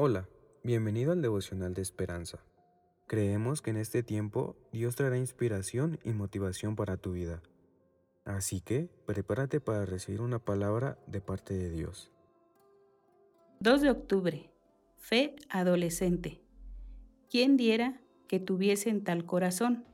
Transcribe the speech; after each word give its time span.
Hola, 0.00 0.28
bienvenido 0.62 1.10
al 1.10 1.22
devocional 1.22 1.74
de 1.74 1.82
esperanza. 1.82 2.38
Creemos 3.08 3.62
que 3.62 3.70
en 3.70 3.78
este 3.78 4.04
tiempo 4.04 4.54
Dios 4.70 4.94
traerá 4.94 5.18
inspiración 5.18 5.98
y 6.04 6.10
motivación 6.10 6.76
para 6.76 6.98
tu 6.98 7.10
vida. 7.10 7.42
Así 8.24 8.60
que 8.60 8.88
prepárate 9.06 9.58
para 9.58 9.86
recibir 9.86 10.20
una 10.20 10.38
palabra 10.38 10.98
de 11.08 11.20
parte 11.20 11.54
de 11.54 11.70
Dios. 11.70 12.12
2 13.58 13.80
de 13.80 13.90
octubre. 13.90 14.52
Fe 14.98 15.34
adolescente. 15.48 16.40
¿Quién 17.28 17.56
diera 17.56 18.00
que 18.28 18.38
tuviesen 18.38 19.02
tal 19.02 19.26
corazón, 19.26 19.84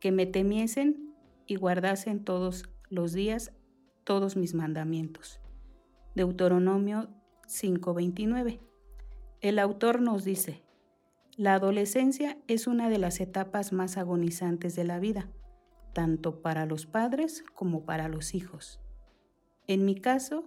que 0.00 0.10
me 0.10 0.24
temiesen 0.24 1.14
y 1.46 1.56
guardasen 1.56 2.24
todos 2.24 2.64
los 2.88 3.12
días 3.12 3.52
todos 4.04 4.38
mis 4.38 4.54
mandamientos? 4.54 5.38
Deuteronomio 6.14 7.10
5:29. 7.46 8.67
El 9.40 9.60
autor 9.60 10.00
nos 10.00 10.24
dice, 10.24 10.64
la 11.36 11.54
adolescencia 11.54 12.38
es 12.48 12.66
una 12.66 12.90
de 12.90 12.98
las 12.98 13.20
etapas 13.20 13.72
más 13.72 13.96
agonizantes 13.96 14.74
de 14.74 14.82
la 14.82 14.98
vida, 14.98 15.30
tanto 15.92 16.42
para 16.42 16.66
los 16.66 16.86
padres 16.86 17.44
como 17.54 17.84
para 17.84 18.08
los 18.08 18.34
hijos. 18.34 18.80
En 19.68 19.84
mi 19.84 19.94
caso, 19.94 20.44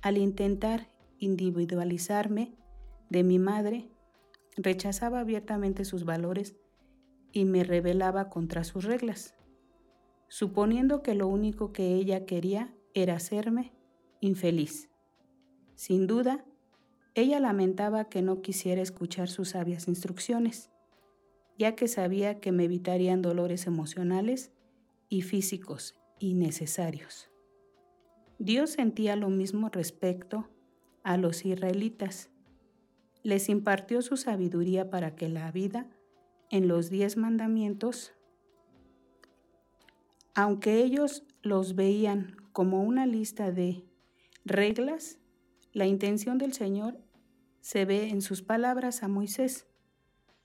al 0.00 0.16
intentar 0.16 0.88
individualizarme 1.18 2.54
de 3.10 3.22
mi 3.22 3.38
madre, 3.38 3.90
rechazaba 4.56 5.20
abiertamente 5.20 5.84
sus 5.84 6.06
valores 6.06 6.56
y 7.32 7.44
me 7.44 7.64
rebelaba 7.64 8.30
contra 8.30 8.64
sus 8.64 8.84
reglas, 8.84 9.34
suponiendo 10.28 11.02
que 11.02 11.14
lo 11.14 11.28
único 11.28 11.74
que 11.74 11.94
ella 11.96 12.24
quería 12.24 12.74
era 12.94 13.16
hacerme 13.16 13.74
infeliz. 14.20 14.88
Sin 15.74 16.06
duda, 16.06 16.46
ella 17.16 17.40
lamentaba 17.40 18.10
que 18.10 18.20
no 18.20 18.42
quisiera 18.42 18.82
escuchar 18.82 19.30
sus 19.30 19.48
sabias 19.50 19.88
instrucciones, 19.88 20.68
ya 21.58 21.74
que 21.74 21.88
sabía 21.88 22.40
que 22.40 22.52
me 22.52 22.64
evitarían 22.64 23.22
dolores 23.22 23.66
emocionales 23.66 24.52
y 25.08 25.22
físicos 25.22 25.94
innecesarios. 26.18 27.30
Dios 28.38 28.68
sentía 28.68 29.16
lo 29.16 29.30
mismo 29.30 29.70
respecto 29.70 30.46
a 31.04 31.16
los 31.16 31.46
israelitas. 31.46 32.28
Les 33.22 33.48
impartió 33.48 34.02
su 34.02 34.18
sabiduría 34.18 34.90
para 34.90 35.16
que 35.16 35.30
la 35.30 35.50
vida 35.50 35.86
en 36.50 36.68
los 36.68 36.90
diez 36.90 37.16
mandamientos, 37.16 38.12
aunque 40.34 40.84
ellos 40.84 41.24
los 41.40 41.76
veían 41.76 42.36
como 42.52 42.82
una 42.82 43.06
lista 43.06 43.52
de 43.52 43.84
reglas, 44.44 45.18
la 45.72 45.86
intención 45.86 46.36
del 46.36 46.52
Señor 46.52 47.05
se 47.66 47.84
ve 47.84 48.10
en 48.10 48.22
sus 48.22 48.42
palabras 48.42 49.02
a 49.02 49.08
Moisés, 49.08 49.66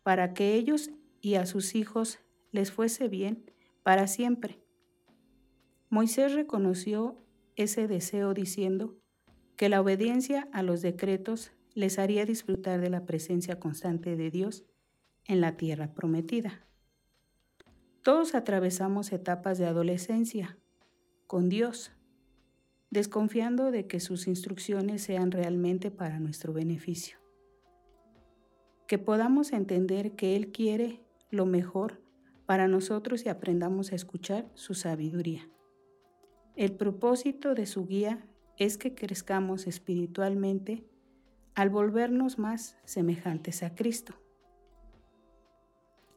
para 0.02 0.34
que 0.34 0.56
ellos 0.56 0.90
y 1.22 1.36
a 1.36 1.46
sus 1.46 1.76
hijos 1.76 2.18
les 2.52 2.72
fuese 2.72 3.10
bien 3.10 3.46
para 3.84 4.08
siempre. 4.08 4.60
Moisés 5.92 6.34
reconoció 6.34 7.24
ese 7.56 7.88
deseo 7.88 8.34
diciendo 8.34 8.98
que 9.56 9.70
la 9.70 9.82
obediencia 9.82 10.50
a 10.52 10.64
los 10.64 10.82
decretos 10.82 11.52
les 11.76 12.00
haría 12.00 12.26
disfrutar 12.26 12.82
de 12.82 12.90
la 12.90 13.06
presencia 13.06 13.60
constante 13.60 14.16
de 14.16 14.32
Dios 14.32 14.66
en 15.26 15.42
la 15.42 15.58
tierra 15.58 15.94
prometida. 15.94 16.66
Todos 18.02 18.34
atravesamos 18.34 19.12
etapas 19.12 19.60
de 19.60 19.68
adolescencia 19.68 20.58
con 21.28 21.50
Dios, 21.50 21.92
desconfiando 22.92 23.72
de 23.72 23.88
que 23.88 24.00
sus 24.00 24.28
instrucciones 24.28 25.02
sean 25.02 25.32
realmente 25.32 25.90
para 25.90 26.20
nuestro 26.20 26.54
beneficio. 26.54 27.18
Que 28.86 29.00
podamos 29.00 29.54
entender 29.54 30.12
que 30.12 30.36
Él 30.36 30.52
quiere 30.52 31.02
lo 31.30 31.46
mejor 31.46 32.02
para 32.46 32.68
nosotros 32.68 33.26
y 33.26 33.30
aprendamos 33.30 33.94
a 33.94 33.96
escuchar 33.96 34.52
su 34.54 34.74
sabiduría. 34.74 35.50
El 36.58 36.74
propósito 36.74 37.56
de 37.56 37.66
su 37.66 37.88
guía 37.88 38.28
es 38.58 38.78
que 38.78 38.94
crezcamos 38.94 39.68
espiritualmente 39.68 40.86
al 41.56 41.70
volvernos 41.70 42.38
más 42.38 42.78
semejantes 42.84 43.64
a 43.64 43.74
Cristo. 43.74 44.16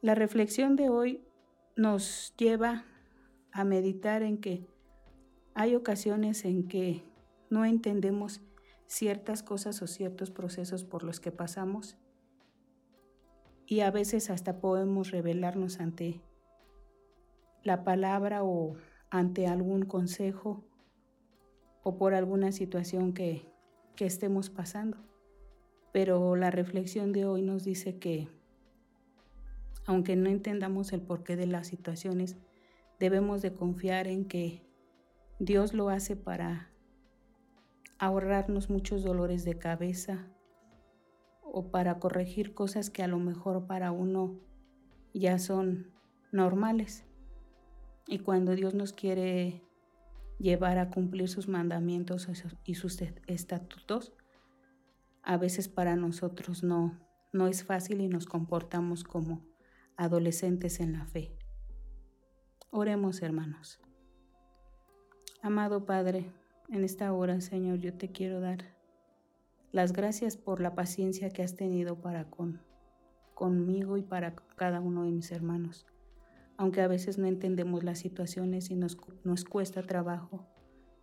La 0.01 0.13
reflexión 0.13 0.75
de 0.75 0.89
hoy 0.89 1.23
nos 1.77 2.33
lleva 2.37 2.85
a 3.53 3.63
meditar 3.63 4.21
en 4.21 4.37
que 4.37 4.67
hay 5.55 5.75
ocasiones 5.75 6.43
en 6.43 6.67
que 6.67 7.03
no 7.49 7.63
entendemos 7.63 8.41
ciertas 8.87 9.41
cosas 9.41 9.81
o 9.81 9.87
ciertos 9.87 10.29
procesos 10.29 10.83
por 10.83 11.03
los 11.03 11.21
que 11.21 11.31
pasamos 11.31 11.97
y 13.65 13.79
a 13.79 13.89
veces 13.89 14.29
hasta 14.29 14.59
podemos 14.59 15.11
revelarnos 15.11 15.79
ante 15.79 16.21
la 17.63 17.83
palabra 17.85 18.43
o 18.43 18.75
ante 19.09 19.47
algún 19.47 19.83
consejo 19.83 20.65
o 21.83 21.97
por 21.97 22.13
alguna 22.13 22.51
situación 22.51 23.13
que, 23.13 23.49
que 23.95 24.05
estemos 24.05 24.49
pasando. 24.49 24.97
Pero 25.93 26.35
la 26.35 26.51
reflexión 26.51 27.13
de 27.13 27.25
hoy 27.25 27.41
nos 27.41 27.63
dice 27.63 27.97
que 27.97 28.27
aunque 29.85 30.17
no 30.17 30.29
entendamos 30.29 30.91
el 30.91 31.01
porqué 31.01 31.37
de 31.37 31.47
las 31.47 31.67
situaciones, 31.67 32.35
debemos 32.99 33.41
de 33.41 33.53
confiar 33.53 34.07
en 34.07 34.25
que 34.25 34.64
Dios 35.39 35.73
lo 35.73 35.89
hace 35.89 36.15
para 36.15 36.71
ahorrarnos 37.99 38.69
muchos 38.69 39.03
dolores 39.03 39.43
de 39.43 39.57
cabeza 39.57 40.27
o 41.41 41.71
para 41.71 41.99
corregir 41.99 42.53
cosas 42.53 42.89
que 42.89 43.03
a 43.03 43.07
lo 43.07 43.19
mejor 43.19 43.67
para 43.67 43.91
uno 43.91 44.39
ya 45.13 45.37
son 45.37 45.91
normales. 46.31 47.05
Y 48.07 48.19
cuando 48.19 48.55
Dios 48.55 48.75
nos 48.75 48.93
quiere 48.93 49.61
llevar 50.39 50.77
a 50.77 50.89
cumplir 50.89 51.27
sus 51.27 51.49
mandamientos 51.49 52.29
y 52.63 52.75
sus 52.75 53.01
estatutos, 53.27 54.13
a 55.21 55.37
veces 55.37 55.67
para 55.67 55.97
nosotros 55.97 56.63
no, 56.63 56.97
no 57.33 57.47
es 57.47 57.65
fácil 57.65 57.99
y 57.99 58.07
nos 58.07 58.25
comportamos 58.25 59.03
como 59.03 59.45
adolescentes 59.97 60.79
en 60.79 60.93
la 60.93 61.05
fe. 61.07 61.37
Oremos 62.69 63.21
hermanos. 63.21 63.79
Amado 65.45 65.85
Padre, 65.85 66.31
en 66.69 66.83
esta 66.83 67.13
hora, 67.13 67.39
Señor, 67.39 67.77
yo 67.77 67.93
te 67.93 68.11
quiero 68.11 68.39
dar 68.39 68.73
las 69.71 69.93
gracias 69.93 70.37
por 70.37 70.59
la 70.59 70.73
paciencia 70.73 71.29
que 71.29 71.43
has 71.43 71.55
tenido 71.55 72.01
para 72.01 72.31
con, 72.31 72.61
conmigo 73.35 73.97
y 73.97 74.01
para 74.01 74.35
cada 74.55 74.81
uno 74.81 75.03
de 75.03 75.11
mis 75.11 75.31
hermanos. 75.31 75.85
Aunque 76.57 76.81
a 76.81 76.87
veces 76.87 77.19
no 77.19 77.27
entendemos 77.27 77.83
las 77.83 77.99
situaciones 77.99 78.71
y 78.71 78.75
nos, 78.75 78.97
nos 79.23 79.45
cuesta 79.45 79.83
trabajo 79.83 80.47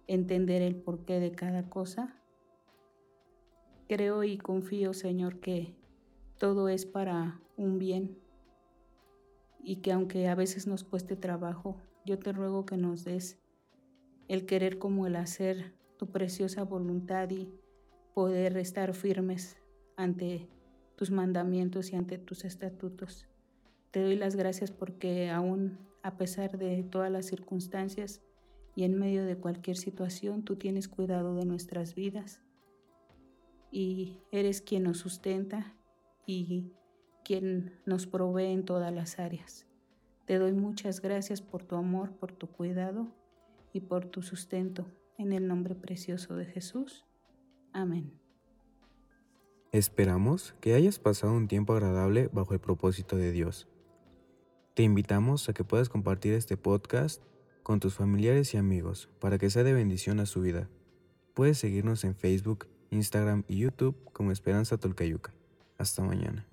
entender 0.08 0.60
el 0.60 0.74
porqué 0.74 1.20
de 1.20 1.30
cada 1.30 1.70
cosa, 1.70 2.20
creo 3.88 4.24
y 4.24 4.38
confío, 4.38 4.92
Señor, 4.92 5.38
que 5.38 5.76
todo 6.38 6.68
es 6.68 6.84
para 6.84 7.40
un 7.56 7.78
bien 7.78 8.18
y 9.62 9.76
que 9.82 9.92
aunque 9.92 10.26
a 10.26 10.34
veces 10.34 10.66
nos 10.66 10.82
cueste 10.82 11.14
trabajo, 11.14 11.76
yo 12.04 12.18
te 12.18 12.32
ruego 12.32 12.66
que 12.66 12.76
nos 12.76 13.04
des 13.04 13.38
el 14.32 14.46
querer 14.46 14.78
como 14.78 15.06
el 15.06 15.16
hacer 15.16 15.74
tu 15.98 16.06
preciosa 16.06 16.64
voluntad 16.64 17.28
y 17.28 17.52
poder 18.14 18.56
estar 18.56 18.94
firmes 18.94 19.58
ante 19.94 20.48
tus 20.96 21.10
mandamientos 21.10 21.92
y 21.92 21.96
ante 21.96 22.16
tus 22.16 22.46
estatutos. 22.46 23.28
Te 23.90 24.02
doy 24.02 24.16
las 24.16 24.34
gracias 24.34 24.70
porque 24.70 25.28
aún 25.28 25.76
a 26.02 26.16
pesar 26.16 26.56
de 26.56 26.82
todas 26.82 27.12
las 27.12 27.26
circunstancias 27.26 28.22
y 28.74 28.84
en 28.84 28.98
medio 28.98 29.26
de 29.26 29.36
cualquier 29.36 29.76
situación, 29.76 30.44
tú 30.44 30.56
tienes 30.56 30.88
cuidado 30.88 31.34
de 31.34 31.44
nuestras 31.44 31.94
vidas 31.94 32.40
y 33.70 34.22
eres 34.30 34.62
quien 34.62 34.84
nos 34.84 34.96
sustenta 34.96 35.74
y 36.24 36.72
quien 37.22 37.78
nos 37.84 38.06
provee 38.06 38.46
en 38.46 38.64
todas 38.64 38.94
las 38.94 39.18
áreas. 39.18 39.66
Te 40.24 40.38
doy 40.38 40.54
muchas 40.54 41.02
gracias 41.02 41.42
por 41.42 41.64
tu 41.64 41.76
amor, 41.76 42.12
por 42.12 42.32
tu 42.32 42.46
cuidado 42.46 43.12
y 43.72 43.80
por 43.80 44.06
tu 44.06 44.22
sustento. 44.22 44.86
En 45.18 45.32
el 45.32 45.46
nombre 45.46 45.74
precioso 45.74 46.36
de 46.36 46.46
Jesús. 46.46 47.04
Amén. 47.72 48.12
Esperamos 49.72 50.54
que 50.60 50.74
hayas 50.74 50.98
pasado 50.98 51.32
un 51.32 51.48
tiempo 51.48 51.72
agradable 51.72 52.28
bajo 52.32 52.54
el 52.54 52.60
propósito 52.60 53.16
de 53.16 53.32
Dios. 53.32 53.68
Te 54.74 54.82
invitamos 54.82 55.48
a 55.48 55.52
que 55.52 55.64
puedas 55.64 55.88
compartir 55.88 56.34
este 56.34 56.56
podcast 56.56 57.22
con 57.62 57.80
tus 57.80 57.94
familiares 57.94 58.54
y 58.54 58.56
amigos 58.56 59.08
para 59.20 59.38
que 59.38 59.50
sea 59.50 59.64
de 59.64 59.72
bendición 59.72 60.20
a 60.20 60.26
su 60.26 60.40
vida. 60.40 60.68
Puedes 61.34 61.58
seguirnos 61.58 62.04
en 62.04 62.14
Facebook, 62.14 62.66
Instagram 62.90 63.44
y 63.48 63.58
YouTube 63.58 63.96
como 64.12 64.32
Esperanza 64.32 64.76
Tolcayuca. 64.76 65.32
Hasta 65.78 66.02
mañana. 66.02 66.51